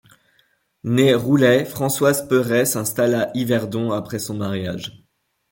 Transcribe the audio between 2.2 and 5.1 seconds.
Perret s'installe à Yverdon après son mariage.